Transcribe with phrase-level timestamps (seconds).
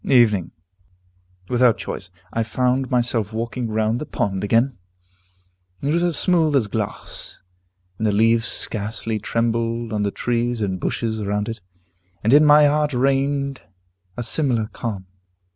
[0.03, 0.49] Evening.
[1.47, 4.79] Without choice, I found myself walking round the pond again.
[5.79, 7.39] It was as smooth as glass,
[7.99, 11.61] and the leaves scarcely trembled on the trees and bushes round it.
[12.23, 13.61] And in my heart reigned
[14.17, 15.05] a similar calm.